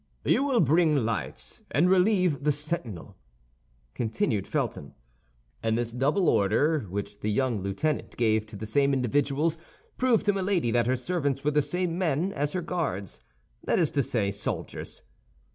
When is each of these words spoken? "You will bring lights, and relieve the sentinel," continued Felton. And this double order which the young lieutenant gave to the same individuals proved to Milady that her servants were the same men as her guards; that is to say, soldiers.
"You 0.25 0.41
will 0.43 0.61
bring 0.61 0.95
lights, 1.05 1.61
and 1.69 1.87
relieve 1.87 2.43
the 2.43 2.51
sentinel," 2.51 3.17
continued 3.93 4.47
Felton. 4.47 4.95
And 5.61 5.77
this 5.77 5.91
double 5.93 6.27
order 6.27 6.79
which 6.89 7.19
the 7.19 7.29
young 7.29 7.61
lieutenant 7.61 8.17
gave 8.17 8.47
to 8.47 8.55
the 8.55 8.65
same 8.65 8.93
individuals 8.95 9.59
proved 9.99 10.25
to 10.25 10.33
Milady 10.33 10.71
that 10.71 10.87
her 10.87 10.97
servants 10.97 11.43
were 11.43 11.51
the 11.51 11.61
same 11.61 11.99
men 11.99 12.33
as 12.33 12.53
her 12.53 12.63
guards; 12.63 13.21
that 13.63 13.77
is 13.77 13.91
to 13.91 14.01
say, 14.01 14.31
soldiers. 14.31 15.03